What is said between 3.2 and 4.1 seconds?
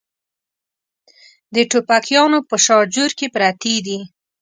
پرتې دي.